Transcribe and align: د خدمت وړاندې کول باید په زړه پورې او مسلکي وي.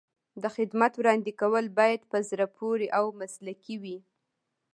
د 0.41 0.43
خدمت 0.55 0.93
وړاندې 0.97 1.31
کول 1.41 1.65
باید 1.79 2.01
په 2.11 2.17
زړه 2.29 2.45
پورې 2.57 2.87
او 2.97 3.05
مسلکي 3.21 3.75
وي. 3.83 3.97